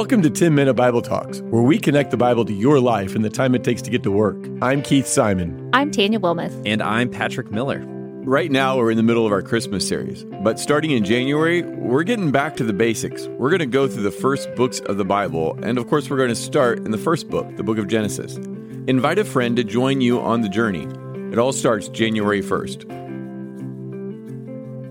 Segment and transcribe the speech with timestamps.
[0.00, 3.22] Welcome to 10 Minute Bible Talks, where we connect the Bible to your life and
[3.22, 4.34] the time it takes to get to work.
[4.62, 5.68] I'm Keith Simon.
[5.74, 6.62] I'm Tanya Wilmoth.
[6.64, 7.84] And I'm Patrick Miller.
[8.24, 12.04] Right now, we're in the middle of our Christmas series, but starting in January, we're
[12.04, 13.26] getting back to the basics.
[13.26, 16.16] We're going to go through the first books of the Bible, and of course, we're
[16.16, 18.36] going to start in the first book, the book of Genesis.
[18.86, 20.88] Invite a friend to join you on the journey.
[21.30, 22.88] It all starts January 1st.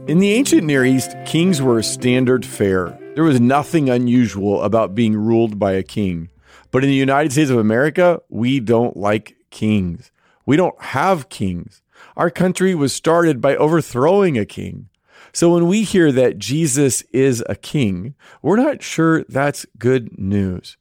[0.07, 2.95] In the ancient Near East, kings were a standard fare.
[3.19, 6.29] There was nothing unusual about being ruled by a king.
[6.71, 10.09] But in the United States of America, we don't like kings.
[10.45, 11.81] We don't have kings.
[12.15, 14.87] Our country was started by overthrowing a king.
[15.33, 20.77] So when we hear that Jesus is a king, we're not sure that's good news.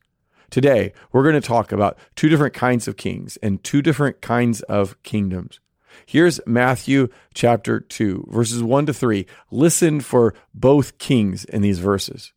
[0.48, 4.60] Today, we're going to talk about two different kinds of kings and two different kinds
[4.62, 5.58] of kingdoms.
[6.06, 9.26] Here's Matthew chapter 2, verses 1 to 3.
[9.50, 12.32] Listen for both kings in these verses.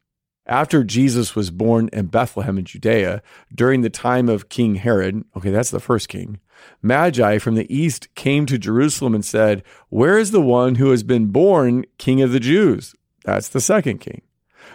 [0.46, 3.22] After Jesus was born in Bethlehem in Judea
[3.54, 6.40] during the time of King Herod, okay, that's the first king,
[6.82, 11.04] Magi from the east came to Jerusalem and said, Where is the one who has
[11.04, 12.96] been born king of the Jews?
[13.24, 14.22] That's the second king.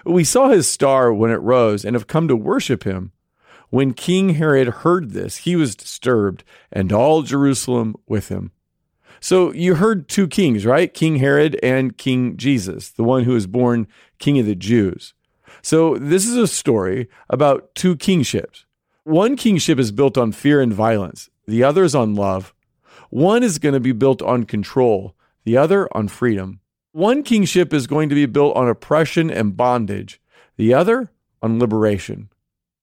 [0.05, 3.13] We saw his star when it rose and have come to worship him.
[3.71, 8.53] When King Herod heard this, he was disturbed, and all Jerusalem with him.
[9.21, 10.93] So you heard two kings, right?
[10.93, 13.87] King Herod and King Jesus, the one who was born
[14.19, 15.15] king of the Jews.
[15.63, 18.67] So this is a story about two kingships.
[19.05, 22.53] One kingship is built on fear and violence, the other is on love.
[23.11, 26.61] One is going to be built on control, the other on freedom.
[26.93, 30.21] One kingship is going to be built on oppression and bondage,
[30.57, 31.11] the other
[31.43, 32.31] on liberation.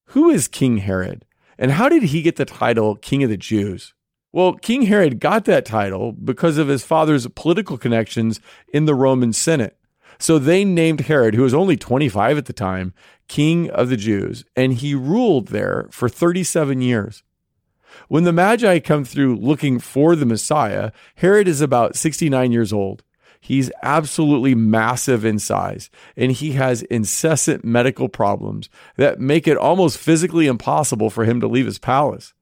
[0.08, 1.26] Who is King Herod?
[1.58, 3.93] And how did he get the title King of the Jews?
[4.34, 9.32] Well, King Herod got that title because of his father's political connections in the Roman
[9.32, 9.78] Senate.
[10.18, 12.96] So they named Herod, who was only 25 at the time,
[13.28, 17.22] King of the Jews, and he ruled there for 37 years.
[18.08, 23.04] When the Magi come through looking for the Messiah, Herod is about 69 years old.
[23.40, 28.68] He's absolutely massive in size, and he has incessant medical problems
[28.98, 32.34] that make it almost physically impossible for him to leave his palace.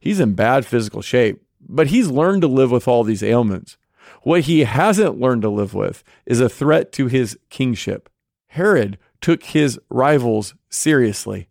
[0.00, 3.76] He's in bad physical shape, but he's learned to live with all these ailments.
[4.22, 8.08] What he hasn't learned to live with is a threat to his kingship.
[8.48, 11.48] Herod took his rivals seriously.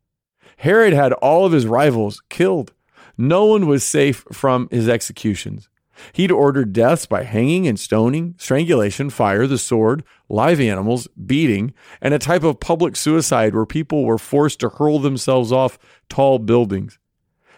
[0.57, 2.73] Herod had all of his rivals killed.
[3.17, 5.69] No one was safe from his executions.
[6.13, 12.13] He'd ordered deaths by hanging and stoning, strangulation, fire, the sword, live animals, beating, and
[12.13, 16.99] a type of public suicide where people were forced to hurl themselves off tall buildings.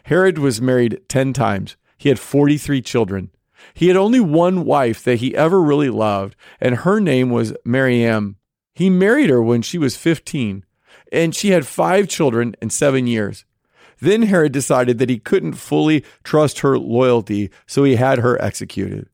[0.04, 1.76] Herod was married 10 times.
[1.98, 3.32] He had 43 children.
[3.74, 8.38] He had only one wife that he ever really loved, and her name was Mariam.
[8.74, 10.66] He married her when she was 15,
[11.12, 13.46] and she had five children in seven years.
[14.00, 19.10] Then Herod decided that he couldn't fully trust her loyalty, so he had her executed.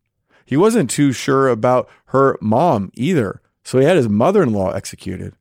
[0.45, 4.71] He wasn't too sure about her mom either, so he had his mother in law
[4.71, 5.33] executed.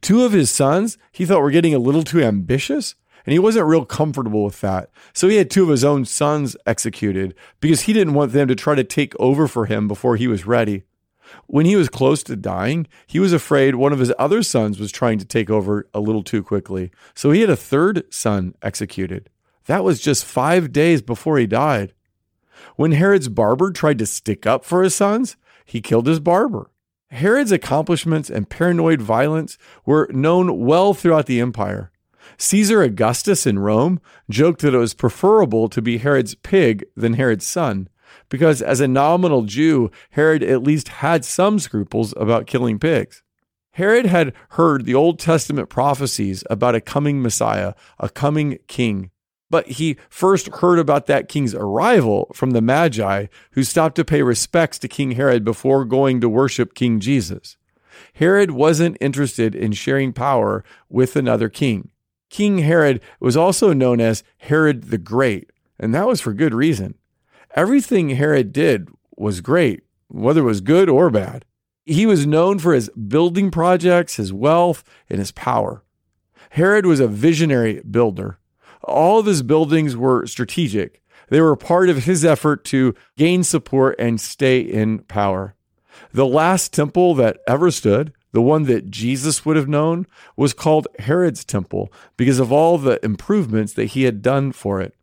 [0.00, 2.96] Two of his sons he thought were getting a little too ambitious,
[3.26, 4.90] and he wasn't real comfortable with that.
[5.12, 8.54] So he had two of his own sons executed because he didn't want them to
[8.54, 10.84] try to take over for him before he was ready.
[11.46, 14.90] When he was close to dying, he was afraid one of his other sons was
[14.90, 16.90] trying to take over a little too quickly.
[17.14, 19.30] So he had a third son executed.
[19.66, 21.92] That was just five days before he died.
[22.76, 26.70] When Herod's barber tried to stick up for his sons, he killed his barber.
[27.10, 31.90] Herod's accomplishments and paranoid violence were known well throughout the empire.
[32.38, 37.46] Caesar Augustus in Rome joked that it was preferable to be Herod's pig than Herod's
[37.46, 37.88] son
[38.28, 43.22] because as a nominal Jew, Herod at least had some scruples about killing pigs.
[43.72, 49.10] Herod had heard the Old Testament prophecies about a coming Messiah, a coming king.
[49.48, 54.22] But he first heard about that king's arrival from the Magi, who stopped to pay
[54.22, 57.56] respects to King Herod before going to worship King Jesus.
[58.14, 61.90] Herod wasn't interested in sharing power with another king.
[62.30, 66.94] King Herod was also known as Herod the Great, and that was for good reason.
[67.54, 71.44] Everything Herod did was great, whether it was good or bad.
[71.84, 75.82] He was known for his building projects, his wealth, and his power.
[76.50, 78.38] Herod was a visionary builder.
[78.84, 81.02] All of his buildings were strategic.
[81.28, 85.54] They were part of his effort to gain support and stay in power.
[86.12, 90.06] The last temple that ever stood, the one that Jesus would have known,
[90.36, 94.94] was called Herod's temple because of all the improvements that he had done for it.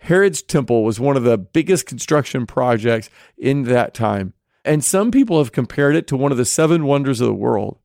[0.00, 4.34] Herod's temple was one of the biggest construction projects in that time,
[4.64, 7.78] and some people have compared it to one of the seven wonders of the world.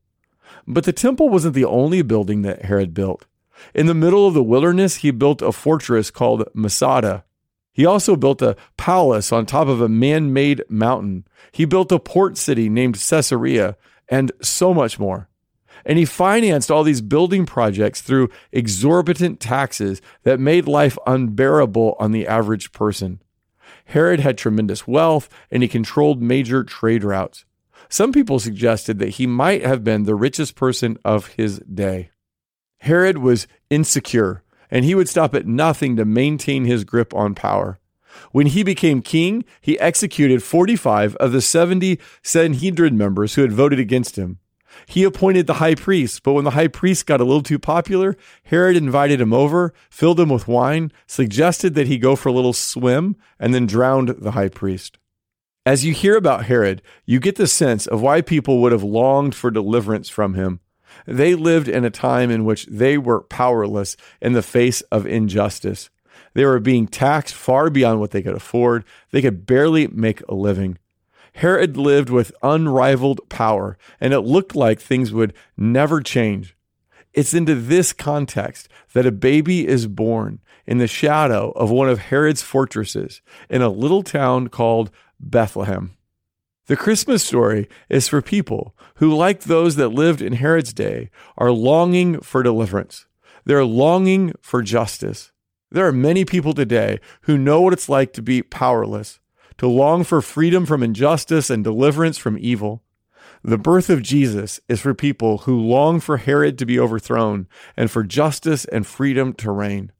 [0.66, 3.26] But the temple wasn't the only building that Herod built.
[3.74, 7.24] In the middle of the wilderness, he built a fortress called Masada.
[7.72, 11.26] He also built a palace on top of a man made mountain.
[11.50, 13.76] He built a port city named Caesarea
[14.08, 15.28] and so much more.
[15.84, 22.12] And he financed all these building projects through exorbitant taxes that made life unbearable on
[22.12, 23.20] the average person.
[23.86, 27.44] Herod had tremendous wealth and he controlled major trade routes.
[27.88, 32.10] Some people suggested that he might have been the richest person of his day.
[32.78, 37.78] Herod was insecure and he would stop at nothing to maintain his grip on power.
[38.32, 43.78] When he became king, he executed 45 of the 70 Sanhedrin members who had voted
[43.78, 44.38] against him.
[44.86, 48.16] He appointed the high priest, but when the high priest got a little too popular,
[48.44, 52.52] Herod invited him over, filled him with wine, suggested that he go for a little
[52.52, 54.98] swim, and then drowned the high priest.
[55.66, 59.34] As you hear about Herod, you get the sense of why people would have longed
[59.34, 60.60] for deliverance from him.
[61.06, 65.88] They lived in a time in which they were powerless in the face of injustice.
[66.34, 68.84] They were being taxed far beyond what they could afford.
[69.10, 70.78] They could barely make a living.
[71.34, 76.56] Herod lived with unrivaled power, and it looked like things would never change.
[77.12, 81.98] It's into this context that a baby is born in the shadow of one of
[81.98, 84.90] Herod's fortresses in a little town called
[85.20, 85.96] Bethlehem.
[86.66, 91.50] The Christmas story is for people who, like those that lived in Herod's day, are
[91.50, 93.06] longing for deliverance.
[93.44, 95.30] They're longing for justice.
[95.74, 99.18] There are many people today who know what it's like to be powerless,
[99.58, 102.84] to long for freedom from injustice and deliverance from evil.
[103.42, 107.90] The birth of Jesus is for people who long for Herod to be overthrown and
[107.90, 109.90] for justice and freedom to reign.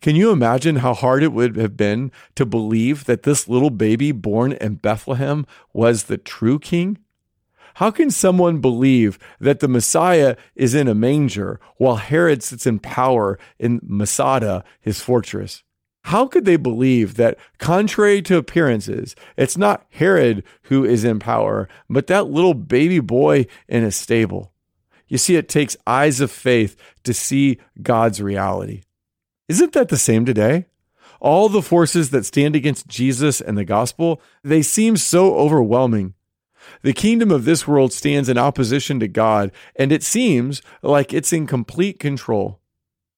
[0.00, 4.12] Can you imagine how hard it would have been to believe that this little baby
[4.12, 5.44] born in Bethlehem
[5.74, 6.96] was the true king?
[7.76, 12.78] How can someone believe that the Messiah is in a manger while Herod sits in
[12.78, 15.62] power in Masada, his fortress?
[16.04, 21.68] How could they believe that, contrary to appearances, it's not Herod who is in power,
[21.90, 24.54] but that little baby boy in a stable?
[25.06, 28.84] You see, it takes eyes of faith to see God's reality.
[29.50, 30.64] Isn't that the same today?
[31.20, 36.14] All the forces that stand against Jesus and the gospel, they seem so overwhelming.
[36.82, 41.32] The kingdom of this world stands in opposition to God, and it seems like it's
[41.32, 42.60] in complete control.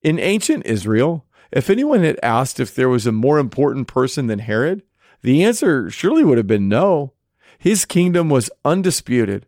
[0.03, 4.41] In ancient Israel, if anyone had asked if there was a more important person than
[4.41, 4.83] Herod,
[5.23, 7.13] the answer surely would have been no.
[7.59, 9.47] His kingdom was undisputed.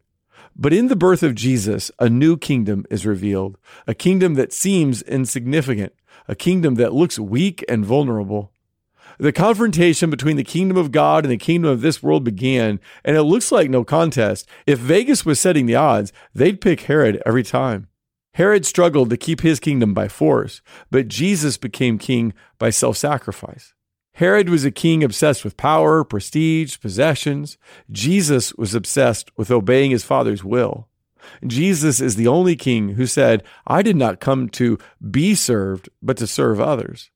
[0.56, 3.56] But in the birth of Jesus, a new kingdom is revealed,
[3.86, 5.94] a kingdom that seems insignificant,
[6.26, 8.52] a kingdom that looks weak and vulnerable.
[9.20, 13.18] The confrontation between the kingdom of God and the kingdom of this world began, and
[13.18, 14.48] it looks like no contest.
[14.66, 17.88] If Vegas was setting the odds, they'd pick Herod every time.
[18.32, 23.74] Herod struggled to keep his kingdom by force, but Jesus became king by self sacrifice.
[24.14, 27.58] Herod was a king obsessed with power, prestige, possessions.
[27.90, 30.88] Jesus was obsessed with obeying his father's will.
[31.46, 34.78] Jesus is the only king who said, I did not come to
[35.10, 37.10] be served, but to serve others.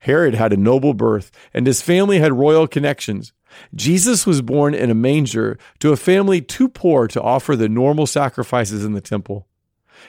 [0.00, 3.32] Herod had a noble birth, and his family had royal connections.
[3.74, 8.06] Jesus was born in a manger to a family too poor to offer the normal
[8.06, 9.46] sacrifices in the temple.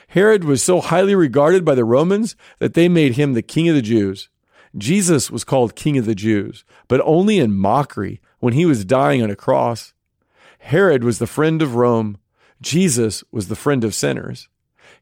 [0.08, 3.74] Herod was so highly regarded by the Romans that they made him the king of
[3.74, 4.28] the Jews.
[4.76, 9.22] Jesus was called king of the Jews, but only in mockery when he was dying
[9.22, 9.92] on a cross.
[10.60, 12.16] Herod was the friend of Rome.
[12.62, 14.48] Jesus was the friend of sinners.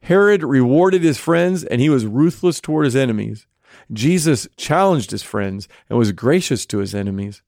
[0.01, 3.45] Herod rewarded his friends and he was ruthless toward his enemies.
[3.91, 7.41] Jesus challenged his friends and was gracious to his enemies.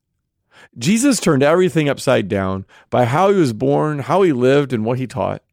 [0.78, 4.98] Jesus turned everything upside down by how he was born, how he lived, and what
[4.98, 5.44] he taught.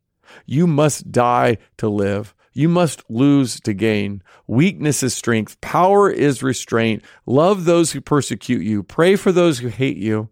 [0.47, 2.35] You must die to live.
[2.53, 4.23] You must lose to gain.
[4.47, 5.61] Weakness is strength.
[5.61, 7.05] Power is restraint.
[7.27, 8.83] Love those who persecute you.
[8.83, 10.29] Pray for those who hate you.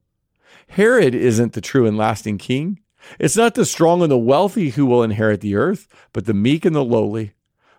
[0.69, 2.81] Herod isn't the true and lasting king.
[3.19, 6.65] It's not the strong and the wealthy who will inherit the earth, but the meek
[6.65, 7.33] and the lowly.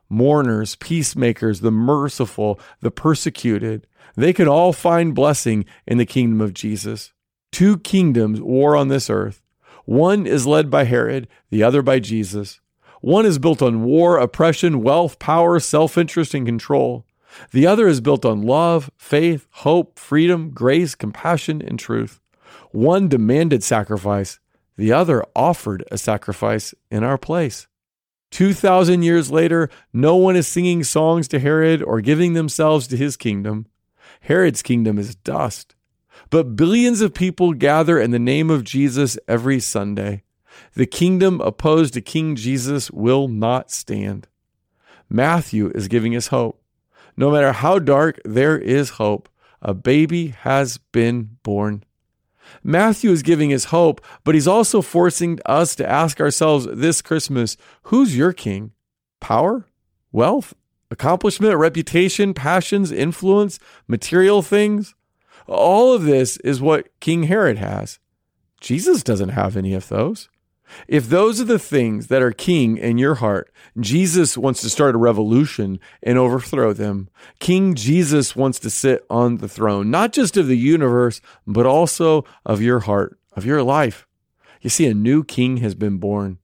[0.10, 3.88] Mourners, peacemakers, the merciful, the persecuted.
[4.16, 7.14] They could all find blessing in the kingdom of Jesus.
[7.52, 9.42] Two kingdoms war on this earth.
[9.86, 12.60] One is led by Herod, the other by Jesus.
[13.02, 17.06] One is built on war, oppression, wealth, power, self interest, and control.
[17.52, 22.20] The other is built on love, faith, hope, freedom, grace, compassion, and truth.
[22.72, 24.40] One demanded sacrifice,
[24.76, 27.68] the other offered a sacrifice in our place.
[28.32, 33.18] 2,000 years later, no one is singing songs to Herod or giving themselves to his
[33.18, 33.66] kingdom.
[34.22, 35.76] Herod's kingdom is dust.
[36.30, 40.24] But billions of people gather in the name of Jesus every Sunday.
[40.76, 44.28] The kingdom opposed to King Jesus will not stand.
[45.10, 46.62] Matthew is giving us hope.
[47.18, 49.28] No matter how dark, there is hope.
[49.62, 51.84] A baby has been born.
[52.64, 57.58] Matthew is giving us hope, but he's also forcing us to ask ourselves this Christmas
[57.84, 58.72] who's your king?
[59.20, 59.66] Power?
[60.12, 60.54] Wealth?
[60.92, 61.56] Accomplishment?
[61.56, 62.34] Reputation?
[62.34, 62.92] Passions?
[62.92, 63.60] Influence?
[63.88, 64.96] Material things?
[65.48, 68.00] All of this is what King Herod has.
[68.62, 70.30] Jesus doesn't have any of those.
[70.88, 74.96] If those are the things that are king in your heart, Jesus wants to start
[74.96, 77.10] a revolution and overthrow them.
[77.40, 82.26] King Jesus wants to sit on the throne, not just of the universe, but also
[82.46, 84.08] of your heart, of your life.
[84.62, 86.38] You see, a new king has been born.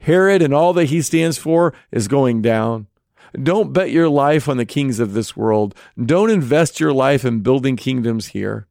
[0.00, 2.86] Herod and all that he stands for is going down.
[3.40, 5.74] Don't bet your life on the kings of this world.
[6.02, 8.66] Don't invest your life in building kingdoms here.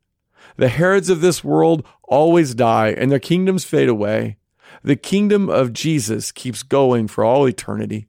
[0.58, 4.38] The Herods of this world always die and their kingdoms fade away.
[4.84, 8.08] The kingdom of Jesus keeps going for all eternity.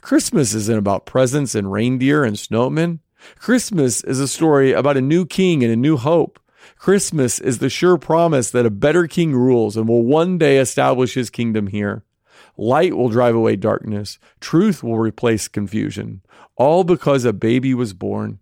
[0.00, 3.00] Christmas isn't about presents and reindeer and snowmen.
[3.38, 6.38] Christmas is a story about a new king and a new hope.
[6.78, 11.14] Christmas is the sure promise that a better king rules and will one day establish
[11.14, 12.04] his kingdom here.
[12.56, 14.18] Light will drive away darkness.
[14.40, 16.22] Truth will replace confusion.
[16.56, 18.38] All because a baby was born.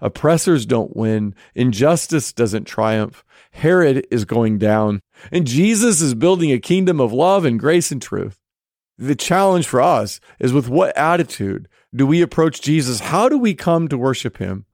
[0.00, 1.34] Oppressors don't win.
[1.54, 3.24] Injustice doesn't triumph.
[3.52, 5.00] Herod is going down.
[5.32, 8.38] And Jesus is building a kingdom of love and grace and truth.
[8.96, 13.00] The challenge for us is with what attitude do we approach Jesus?
[13.00, 14.66] How do we come to worship him?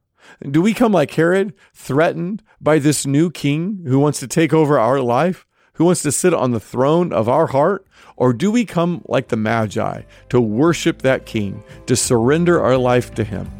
[0.51, 4.79] Do we come like Herod, threatened by this new king who wants to take over
[4.79, 7.87] our life, who wants to sit on the throne of our heart?
[8.17, 13.15] Or do we come like the Magi to worship that king, to surrender our life
[13.15, 13.51] to him?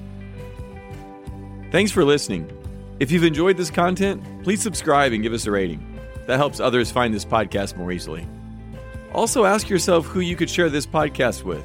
[1.71, 2.51] Thanks for listening.
[3.01, 5.99] If you've enjoyed this content, please subscribe and give us a rating.
[6.27, 8.27] That helps others find this podcast more easily.
[9.13, 11.65] Also, ask yourself who you could share this podcast with.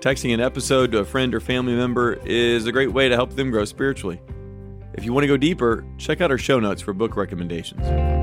[0.00, 3.34] Texting an episode to a friend or family member is a great way to help
[3.34, 4.20] them grow spiritually.
[4.94, 8.13] If you want to go deeper, check out our show notes for book recommendations.